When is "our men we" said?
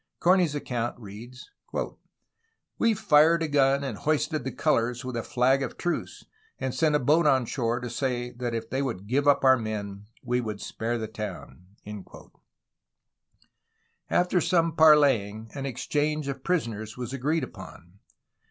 9.43-10.41